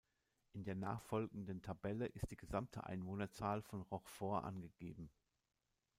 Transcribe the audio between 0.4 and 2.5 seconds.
In der nachfolgenden Tabelle ist die